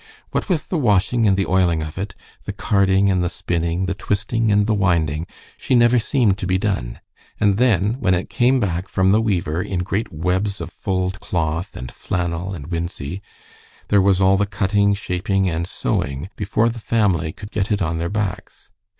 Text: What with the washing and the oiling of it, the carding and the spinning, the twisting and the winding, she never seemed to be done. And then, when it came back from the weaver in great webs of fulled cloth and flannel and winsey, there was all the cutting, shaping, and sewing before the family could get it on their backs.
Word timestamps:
What 0.31 0.49
with 0.49 0.69
the 0.69 0.79
washing 0.79 1.27
and 1.27 1.37
the 1.37 1.45
oiling 1.45 1.83
of 1.83 1.95
it, 1.95 2.15
the 2.45 2.51
carding 2.53 3.11
and 3.11 3.23
the 3.23 3.29
spinning, 3.29 3.85
the 3.85 3.93
twisting 3.93 4.51
and 4.51 4.65
the 4.65 4.73
winding, 4.73 5.27
she 5.57 5.75
never 5.75 5.99
seemed 5.99 6.39
to 6.39 6.47
be 6.47 6.57
done. 6.57 6.99
And 7.39 7.57
then, 7.57 7.97
when 7.99 8.15
it 8.15 8.27
came 8.27 8.59
back 8.59 8.87
from 8.87 9.11
the 9.11 9.21
weaver 9.21 9.61
in 9.61 9.83
great 9.83 10.11
webs 10.11 10.59
of 10.59 10.71
fulled 10.71 11.19
cloth 11.19 11.77
and 11.77 11.91
flannel 11.91 12.51
and 12.55 12.65
winsey, 12.71 13.21
there 13.89 14.01
was 14.01 14.19
all 14.19 14.37
the 14.37 14.47
cutting, 14.47 14.95
shaping, 14.95 15.47
and 15.47 15.67
sewing 15.67 16.29
before 16.35 16.67
the 16.69 16.79
family 16.79 17.31
could 17.31 17.51
get 17.51 17.71
it 17.71 17.83
on 17.83 17.99
their 17.99 18.09
backs. 18.09 18.71